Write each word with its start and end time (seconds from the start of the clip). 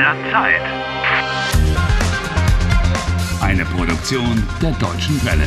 der 0.00 0.16
Zeit. 0.32 0.62
Eine 3.42 3.66
Produktion 3.66 4.34
der 4.62 4.70
Deutschen 4.72 5.22
Welle. 5.26 5.46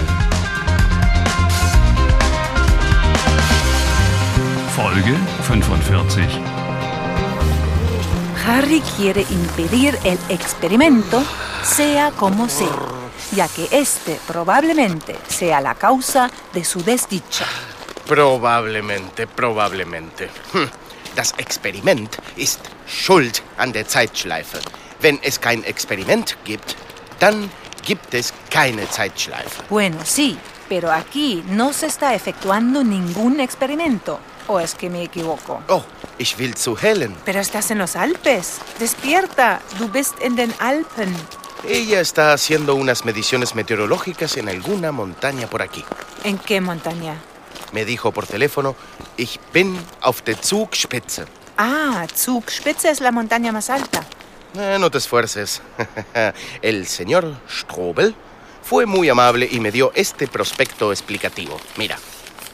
Folge 4.76 5.16
45. 5.42 6.24
Harry 8.46 8.82
quiere 8.96 9.26
impedir 9.32 9.98
el 10.04 10.20
experimento, 10.30 11.24
sea 11.64 12.12
como 12.12 12.48
sea, 12.48 12.68
ya 13.32 13.48
que 13.48 13.68
este 13.72 14.20
probablemente 14.28 15.18
sea 15.28 15.62
la 15.62 15.74
causa 15.74 16.30
de 16.54 16.64
su 16.64 16.84
desdicha. 16.84 17.46
Probablemente, 18.06 19.26
probablemente. 19.26 20.30
Hm. 20.54 20.93
Das 21.16 21.34
Experiment 21.38 22.18
ist 22.36 22.60
schuld 22.88 23.44
an 23.58 23.72
der 23.72 23.88
Zeitschleife. 23.88 24.60
Wenn 25.00 25.20
es 25.22 25.40
kein 25.40 25.64
Experiment 25.64 26.38
gibt, 26.44 26.76
dann 27.20 27.50
gibt 27.86 28.14
es 28.14 28.34
keine 28.50 28.90
Zeitschleife. 28.90 29.64
Bueno, 29.70 29.98
sí, 30.04 30.38
pero 30.70 30.92
aquí 30.92 31.44
no 31.50 31.72
se 31.72 31.88
está 31.88 32.16
efectuando 32.16 32.84
ningún 32.84 33.40
experimento. 33.40 34.20
¿O 34.48 34.60
es 34.60 34.76
que 34.76 34.90
me 34.90 35.04
equivoco? 35.04 35.62
Oh, 35.68 35.84
ich 36.18 36.38
will 36.38 36.56
zu 36.56 36.76
Helen. 36.82 37.16
Pero 37.26 37.40
estás 37.40 37.72
en 37.72 37.78
los 37.78 37.96
Alpes. 37.96 38.60
Despierta, 38.80 39.62
du 39.80 39.88
bist 39.88 40.16
en 40.22 40.36
den 40.36 40.54
Alpen. 40.60 41.16
Ella 41.66 42.02
está 42.02 42.34
haciendo 42.34 42.76
unas 42.76 43.06
mediciones 43.06 43.56
meteorológicas 43.56 44.36
en 44.36 44.50
alguna 44.50 44.92
montaña 44.92 45.48
por 45.48 45.62
aquí. 45.62 45.86
¿En 46.24 46.38
qué 46.38 46.60
montaña? 46.60 47.16
Me 47.74 47.86
dijo 47.86 48.12
por 48.12 48.28
teléfono, 48.28 48.76
ich 49.18 49.40
bin 49.52 49.76
auf 50.02 50.22
der 50.22 50.40
Zugspitze. 50.42 51.26
Ah, 51.58 52.06
Zugspitze 52.16 52.90
es 52.90 53.02
la 53.02 53.12
montaña 53.12 53.52
más 53.52 53.70
alta. 53.70 54.04
Eh, 54.56 54.78
no 54.80 54.90
te 54.92 55.00
esfuerces. 55.00 55.64
El 56.62 56.86
señor 56.86 57.36
Strobel 57.50 58.14
fue 58.62 58.86
muy 58.86 59.10
amable 59.10 59.50
y 59.52 59.60
me 59.60 59.72
dio 59.72 59.92
este 59.96 60.28
prospecto 60.28 60.92
explicativo. 60.92 61.60
Mira, 61.76 61.98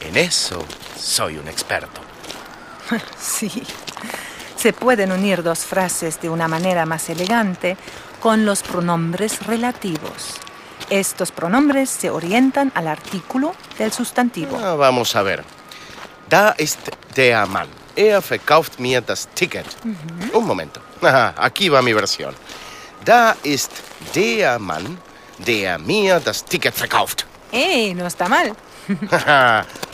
En 0.00 0.16
eso 0.16 0.64
soy 0.98 1.38
un 1.38 1.48
experto. 1.48 2.00
Sí. 3.20 3.50
Se 4.56 4.72
pueden 4.72 5.12
unir 5.12 5.42
dos 5.42 5.60
frases 5.60 6.20
de 6.20 6.30
una 6.30 6.48
manera 6.48 6.84
más 6.86 7.08
elegante 7.10 7.76
con 8.20 8.44
los 8.44 8.62
pronombres 8.62 9.46
relativos. 9.46 10.40
Estos 10.90 11.30
pronombres 11.30 11.90
se 11.90 12.10
orientan 12.10 12.72
al 12.74 12.88
artículo 12.88 13.54
del 13.78 13.92
sustantivo. 13.92 14.58
Ah, 14.58 14.74
vamos 14.74 15.14
a 15.14 15.22
ver. 15.22 15.44
Da 16.28 16.54
ist 16.58 16.78
der 17.14 17.46
Mann. 17.46 17.68
Er 17.94 18.20
verkauft 18.20 18.78
mir 18.78 19.00
das 19.04 19.28
Ticket. 19.34 19.66
Un 20.32 20.44
momento. 20.44 20.80
Aquí 21.36 21.68
va 21.68 21.80
mi 21.82 21.92
versión. 21.92 22.34
Da 23.04 23.36
ist 23.44 23.72
der 24.14 24.58
Mann, 24.58 24.98
der 25.38 25.78
mir 25.78 26.20
das 26.20 26.44
Ticket 26.44 26.74
verkauft. 26.74 27.24
¡Eh! 27.52 27.94
No 27.94 28.06
está 28.06 28.28
mal. 28.28 28.54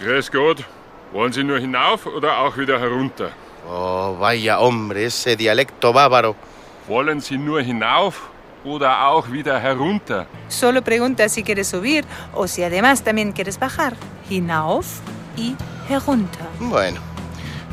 Grüß 0.00 0.30
Gott. 0.30 0.64
Wollen 1.12 1.32
Sie 1.32 1.42
nur 1.42 1.58
hinauf 1.58 2.06
oder 2.06 2.38
auch 2.38 2.56
wieder 2.56 2.78
herunter? 2.78 3.30
oh, 3.68 4.16
vaya 4.18 4.58
hombre, 4.60 5.04
ese 5.04 5.36
dialecto 5.36 5.92
bávaro. 5.92 6.34
Wollen 6.86 7.20
Sie 7.20 7.36
nur 7.38 7.60
hinauf 7.62 8.28
oder 8.64 9.08
auch 9.08 9.30
wieder 9.30 9.58
herunter? 9.58 10.26
Solo 10.48 10.82
pregunta 10.82 11.28
si 11.28 11.42
quieres 11.42 11.68
subir 11.68 12.04
o 12.34 12.46
si 12.46 12.62
además 12.62 13.02
también 13.02 13.32
quieres 13.32 13.58
bajar. 13.58 13.94
Hinauf 14.30 15.00
y 15.36 15.54
herunter. 15.88 16.46
Bueno, 16.60 17.00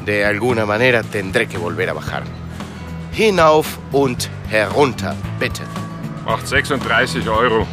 de 0.05 0.25
alguna 0.25 0.65
manera 0.65 1.03
tendré 1.03 1.47
que 1.47 1.57
volver 1.57 1.89
a 1.89 1.93
bajar. 1.93 2.23
Hinauf 3.13 3.77
und 3.91 4.29
herunter, 4.49 5.15
bitte. 5.39 5.63
Macht 6.25 6.47
36 6.47 7.27
Euro. 7.29 7.65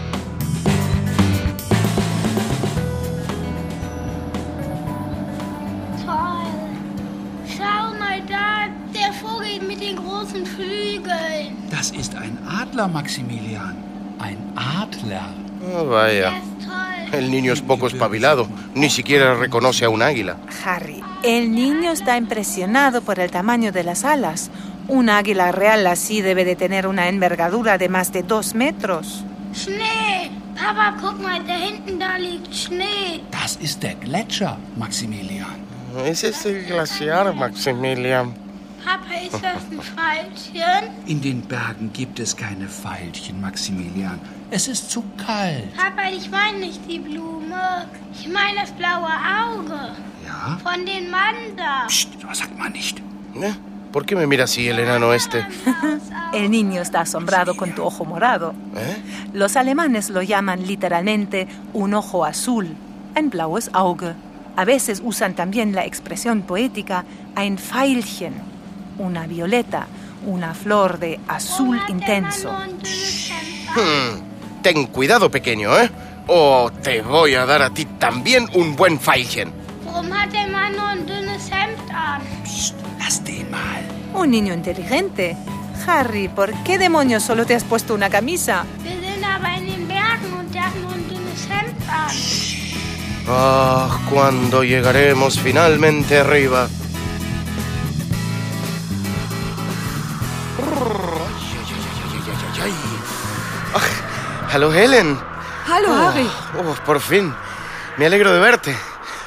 Großen 10.22 10.46
Flügeln. 10.46 11.56
Das 11.70 11.90
ist 11.90 12.14
ein 12.14 12.38
Adler, 12.46 12.88
Maximilian. 12.88 13.76
Ein 14.18 14.38
Adler. 14.54 15.34
Oh, 15.74 15.88
vaya. 15.88 16.32
El 17.12 17.30
niño 17.30 17.52
es 17.52 17.60
poco 17.60 17.88
espabilado. 17.88 18.48
Ni 18.74 18.88
siquiera 18.88 19.34
reconoce 19.34 19.84
a 19.84 19.90
un 19.90 20.00
águila. 20.00 20.36
Harry, 20.64 21.02
el 21.22 21.52
niño 21.52 21.90
está 21.90 22.16
impresionado 22.16 23.02
por 23.02 23.18
el 23.18 23.30
tamaño 23.30 23.72
de 23.72 23.82
las 23.82 24.04
alas. 24.04 24.50
Un 24.88 25.10
águila 25.10 25.52
real 25.52 25.86
así 25.86 26.22
debe 26.22 26.44
de 26.44 26.56
tener 26.56 26.86
una 26.86 27.08
envergadura 27.08 27.76
de 27.76 27.88
más 27.88 28.12
de 28.12 28.22
dos 28.22 28.54
metros. 28.54 29.24
Schnee. 29.54 30.30
Papa, 30.54 30.96
guck 31.00 31.20
mal, 31.20 31.44
da 31.44 31.58
hinten, 31.58 31.98
da 31.98 32.16
liegt 32.18 32.54
Schnee. 32.54 33.22
Das 33.30 33.56
ist 33.56 33.82
der 33.82 33.94
Gletscher, 33.96 34.56
Maximilian. 34.76 35.56
Ese 36.06 36.28
es 36.28 36.46
el 36.46 36.64
glaciar, 36.64 37.34
Maximilian. 37.34 38.32
Papa, 38.84 39.14
ist 39.26 39.42
das 39.42 39.62
ein 39.70 39.80
Pfeilchen? 39.80 40.90
In 41.06 41.20
den 41.20 41.42
Bergen 41.42 41.92
gibt 41.92 42.18
es 42.18 42.36
keine 42.36 42.68
Veilchen, 42.68 43.40
Maximilian. 43.40 44.18
Es 44.50 44.68
ist 44.68 44.90
zu 44.90 45.04
kalt. 45.24 45.74
Papa, 45.76 46.10
ich 46.10 46.30
meine 46.30 46.58
nicht 46.58 46.80
die 46.88 46.98
Blume. 46.98 47.86
Ich 48.12 48.28
meine 48.28 48.60
das 48.60 48.72
blaue 48.72 49.12
Auge. 49.44 49.92
Ja? 50.26 50.58
Von 50.62 50.84
den 50.84 51.10
Mann 51.10 51.56
da. 51.56 51.86
Psst, 51.86 52.10
was 52.26 52.38
sagt 52.38 52.58
man 52.58 52.72
nicht? 52.72 53.00
¿Eh? 53.40 53.52
¿Por 53.92 54.04
qué 54.06 54.16
me 54.16 54.26
mira 54.26 54.44
así 54.44 54.68
el 54.68 54.78
enano 54.78 55.12
este? 55.12 55.46
El 56.32 56.50
niño 56.50 56.80
está 56.80 57.02
asombrado 57.02 57.56
con 57.56 57.74
tu 57.74 57.82
ojo 57.82 58.04
morado. 58.04 58.54
¿Eh? 58.74 58.96
Los 59.34 59.56
alemanes 59.56 60.08
lo 60.08 60.22
llaman 60.22 60.66
literalmente 60.66 61.46
un 61.74 61.92
ojo 61.94 62.24
azul, 62.24 62.74
ein 63.14 63.28
blaues 63.28 63.70
Auge. 63.74 64.14
A 64.56 64.64
veces 64.64 65.02
usan 65.04 65.34
también 65.34 65.74
la 65.74 65.84
expresión 65.84 66.42
poética 66.42 67.04
ein 67.36 67.58
Veilchen, 67.58 68.34
una 69.02 69.26
violeta, 69.26 69.86
una 70.26 70.54
flor 70.54 70.98
de 70.98 71.18
azul 71.28 71.76
Hat 71.78 71.88
der 71.88 71.94
Mann 71.94 72.00
intenso. 72.00 72.48
nur 72.52 72.62
ein 72.62 72.78
dünnes 72.78 73.30
Hemd 73.30 73.68
an? 73.68 73.74
Hmm, 73.76 74.62
Ten 74.62 74.86
cuidado, 74.86 75.28
pequeño, 75.30 75.76
¿eh? 75.78 75.90
O 76.28 76.70
te 76.82 77.02
voy 77.02 77.34
a 77.34 77.44
dar 77.46 77.62
a 77.62 77.70
ti 77.70 77.84
también 77.98 78.48
un 78.54 78.76
buen 78.76 78.98
Feilchen. 79.00 79.50
Warum 79.84 80.12
hat 80.12 80.30
der 80.32 80.48
Mann 80.48 80.72
nur 80.76 80.86
ein 80.88 81.06
dünnes 81.06 81.50
Hemd 81.50 81.90
an? 81.92 82.22
Psst, 82.44 82.74
lass 82.98 83.22
den 83.24 83.50
mal. 83.50 83.82
Un 84.14 84.30
niño 84.30 84.54
inteligente. 84.54 85.36
Harry, 85.86 86.28
¿por 86.28 86.52
qué 86.62 86.78
demonios 86.78 87.24
solo 87.24 87.44
te 87.44 87.56
has 87.56 87.64
puesto 87.64 87.92
una 87.94 88.08
camisa? 88.08 88.64
Wir 88.84 88.92
sind 89.00 89.24
aber 89.24 89.58
in 89.58 89.66
den 89.66 89.88
Bergen 89.88 90.32
und 90.38 90.52
der 90.54 90.62
hat 90.66 90.76
nur 90.76 90.92
ein 90.92 91.08
dünnes 91.08 91.48
Hemd 91.50 91.74
an. 91.90 92.10
Ah, 93.28 93.98
cuando 94.08 94.62
llegaremos 94.62 95.38
finalmente 95.40 96.18
arriba. 96.20 96.68
Hallo 104.52 104.70
Helen. 104.72 105.18
Hallo, 105.66 105.88
Harry. 105.94 106.28
Oh, 106.58 106.74
por 106.84 107.00
fin. 107.00 107.34
Me 107.96 108.06
alegro 108.06 108.32
de 108.32 108.40
verte. 108.40 108.76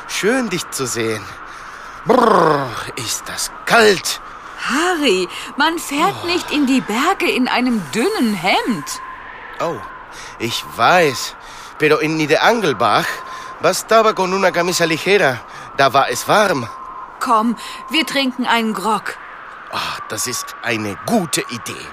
Schön, 0.08 0.50
dich 0.50 0.70
zu 0.70 0.86
sehen. 0.86 1.24
Brrr, 2.06 2.68
ist 2.96 3.28
das 3.28 3.52
kalt. 3.66 4.22
Harry, 4.60 5.28
man 5.58 5.80
fährt 5.80 6.26
nicht 6.26 6.52
in 6.52 6.66
die 6.68 6.82
Berge 6.82 7.30
in 7.30 7.48
einem 7.48 7.82
dünnen 7.92 8.34
Hemd. 8.34 9.02
Oh, 9.60 9.80
ich 10.40 10.64
weiß. 10.76 11.36
Pero 11.78 12.00
en 12.00 12.18
Niederangelbach 12.18 13.08
bastaba 13.62 14.14
con 14.14 14.34
una 14.34 14.52
camisa 14.52 14.86
ligera. 14.86 15.42
Da 15.78 15.94
war 15.94 16.10
es 16.10 16.28
warm. 16.28 16.68
Komm, 17.20 17.56
wir 17.90 18.06
trinken 18.06 18.46
einen 18.46 18.74
Grog. 18.74 19.18
Ah, 19.72 19.98
das 20.10 20.28
ist 20.28 20.56
eine 20.62 20.98
gute 21.06 21.42
Idee. 21.50 21.88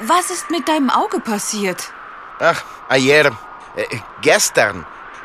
Was 0.00 0.30
ist 0.30 0.50
mit 0.50 0.68
deinem 0.68 0.90
Auge 0.90 1.20
passiert? 1.20 1.92
Ach, 2.38 2.62
ayer, 2.88 3.32
äh, 3.76 3.84
gestern 4.20 4.84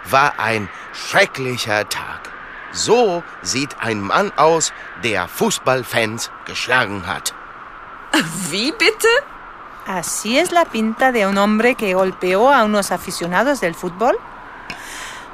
war 0.10 0.40
ein 0.40 0.70
schrecklicher 0.94 1.88
Tag. 1.90 2.30
So 2.72 3.24
sieht 3.42 3.76
ein 3.82 4.00
Mann 4.02 4.32
aus, 4.38 4.72
der 5.04 5.28
Fußballfans 5.28 6.32
geschlagen 6.46 7.06
hat. 7.06 7.34
Wie 8.50 8.72
bitte? 8.72 9.08
¿Así 9.88 10.38
es 10.38 10.52
la 10.52 10.66
pinta 10.66 11.12
de 11.12 11.26
un 11.26 11.38
hombre 11.38 11.76
que 11.76 11.94
golpeó 11.94 12.50
a 12.52 12.64
unos 12.64 12.92
aficionados 12.92 13.60
del 13.60 13.76
fútbol? 13.76 14.18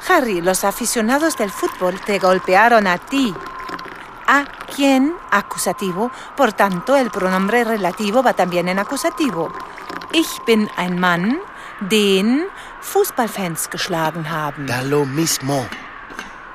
Harry, 0.10 0.42
los 0.42 0.64
aficionados 0.64 1.36
del 1.38 1.52
fútbol 1.52 2.00
te 2.02 2.18
golpearon 2.18 2.88
a 2.88 2.98
ti. 2.98 3.36
¿A 4.26 4.46
quién? 4.76 5.16
Acusativo. 5.32 6.12
Por 6.36 6.54
tanto, 6.54 6.96
el 6.96 7.12
pronombre 7.12 7.64
relativo 7.64 8.24
va 8.24 8.34
también 8.34 8.68
en 8.68 8.80
acusativo. 8.80 9.52
Ich 10.14 10.42
bin 10.46 10.70
ein 10.78 11.00
Mann, 11.00 11.40
den 11.82 12.44
Fußballfans 12.82 13.70
geschlagen 13.70 14.30
haben. 14.30 14.68
Da 14.68 14.82
lo 14.82 15.06
mismo. 15.06 15.66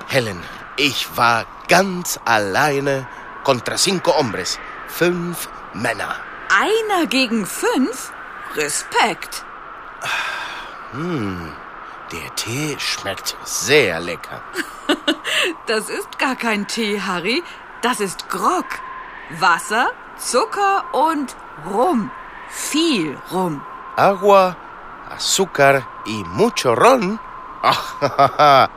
Helen, 0.09 0.43
ich 0.77 1.09
war 1.17 1.45
ganz 1.69 2.19
alleine 2.25 3.07
contra 3.45 3.77
cinco 3.77 4.17
hombres, 4.17 4.59
fünf 4.89 5.49
Männer. 5.75 6.17
Einer 6.51 7.07
gegen 7.07 7.47
fünf? 7.47 8.13
Respekt. 8.55 9.45
Der 12.13 12.35
Tee 12.37 12.77
schmeckt 12.79 13.37
sehr 13.45 14.01
lecker. 14.01 14.43
Das 15.67 15.89
ist 15.89 16.19
gar 16.19 16.37
kein 16.37 16.67
Tee, 16.67 17.01
Harry. 17.01 17.43
Das 17.81 18.01
ist 18.01 18.29
Grog. 18.29 18.67
Wasser, 19.31 19.91
Zucker 20.19 20.85
und 20.93 21.35
Rum. 21.69 22.11
Viel 22.51 23.17
Rum. 23.33 23.63
Agua, 23.97 24.57
azúcar 25.14 25.87
y 26.06 26.25
mucho 26.25 26.75
ron. 26.75 27.20
Ah, 27.64 28.69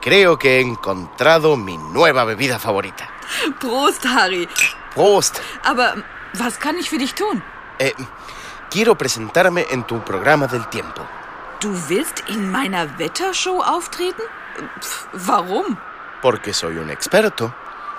Creo 0.00 0.38
que 0.38 0.58
he 0.58 0.60
encontrado 0.60 1.56
mi 1.56 1.78
nueva 1.78 2.24
bebida 2.24 2.58
favorita. 2.58 3.08
Prost, 3.58 4.04
Harry. 4.04 4.46
Prost. 4.94 5.40
Aber 5.64 5.94
was 6.34 6.58
kann 6.58 6.76
ich 6.76 6.90
für 6.90 6.98
dich 6.98 7.14
tun? 7.14 7.42
Eh, 7.78 7.94
quiero 8.70 8.94
presentarme 8.96 9.64
en 9.70 9.84
tu 9.86 10.00
programa 10.00 10.46
del 10.46 10.66
tiempo. 10.68 11.00
Du 11.60 11.70
willst 11.88 12.22
in 12.28 12.50
meiner 12.52 12.98
Wettershow 12.98 13.62
auftreten? 13.62 14.22
Pff, 14.78 15.06
warum? 15.26 15.78
Porque 16.20 16.52
soy 16.52 16.76
un 16.76 16.90
experto. 16.90 17.54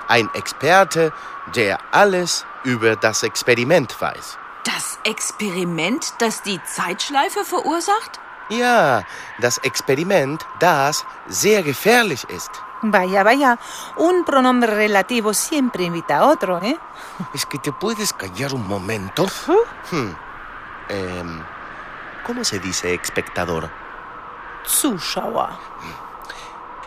Ein 0.07 0.30
Experte, 0.36 1.12
der 1.56 1.80
alles 1.92 2.45
über 2.63 2.95
das 2.95 3.24
Experiment 3.24 4.00
weiß. 4.00 4.38
Das 4.65 5.00
Experiment, 5.03 6.15
das 6.17 6.41
die 6.41 6.59
Zeitschleife 6.63 7.45
verursacht? 7.45 8.19
Ja, 8.50 9.03
das 9.39 9.57
Experiment, 9.59 10.45
das 10.59 11.06
sehr 11.27 11.63
gefährlich 11.63 12.23
ist. 12.29 12.51
Vaya, 12.81 13.23
vaya. 13.23 13.57
Un 13.95 14.25
pronombre 14.25 14.75
relativo 14.75 15.33
siempre 15.33 15.83
invita 15.83 16.17
a 16.17 16.25
otro, 16.29 16.62
¿eh? 16.62 16.77
Es 17.33 17.45
que 17.45 17.57
te 17.57 17.71
puedes 17.71 18.13
callar 18.13 18.53
un 18.53 18.67
momento. 18.67 19.25
Hmm. 19.91 20.15
Em, 20.89 21.44
¿Cómo 22.25 22.44
se 22.44 22.59
dice 22.59 22.94
espectador? 22.94 23.69
Zuschauer. 24.65 25.50